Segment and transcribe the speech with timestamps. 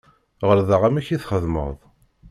[0.47, 1.69] Ɣelḍeɣ amek i txedmeɣ.